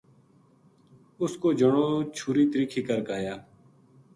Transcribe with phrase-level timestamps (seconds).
[1.21, 3.35] اس کو جنو چھری تِرِکھی کر کے ایا